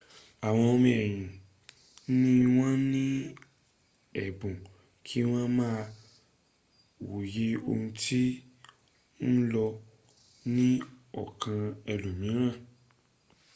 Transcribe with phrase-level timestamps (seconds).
[0.47, 1.39] àwọn ọmọ ènìyàn
[2.19, 3.03] ni wọ́n ni
[4.23, 4.55] ẹ̀bùn
[5.05, 5.81] kí wọ́n máa
[7.09, 8.21] wòye ohun tó
[9.29, 9.65] ń lọ
[10.55, 10.65] ni
[11.23, 11.59] ọkan
[11.93, 12.53] ẹlòmìíràn